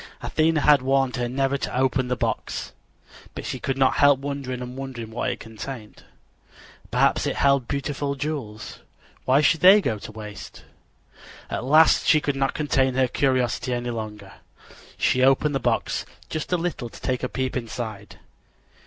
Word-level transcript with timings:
Athena 0.23 0.61
had 0.61 0.81
warned 0.81 1.17
her 1.17 1.29
never 1.29 1.59
to 1.59 1.77
open 1.77 2.07
the 2.07 2.15
box, 2.15 2.71
but 3.35 3.45
she 3.45 3.59
could 3.59 3.77
not 3.77 3.97
help 3.97 4.19
wondering 4.19 4.59
and 4.59 4.75
wondering 4.75 5.11
what 5.11 5.29
it 5.29 5.39
contained. 5.39 6.01
Perhaps 6.89 7.27
it 7.27 7.35
held 7.35 7.67
beautiful 7.67 8.15
jewels. 8.15 8.79
Why 9.25 9.41
should 9.41 9.59
they 9.59 9.79
go 9.79 9.99
to 9.99 10.11
waste? 10.11 10.63
At 11.51 11.65
last 11.65 12.07
she 12.07 12.19
could 12.19 12.35
not 12.35 12.55
contain 12.55 12.95
her 12.95 13.07
curiosity 13.07 13.75
any 13.75 13.91
longer. 13.91 14.33
She 14.97 15.21
opened 15.21 15.53
the 15.53 15.59
box 15.59 16.03
just 16.31 16.51
a 16.51 16.57
little 16.57 16.89
to 16.89 16.99
take 16.99 17.21
a 17.21 17.29
peep 17.29 17.55
inside. 17.55 18.17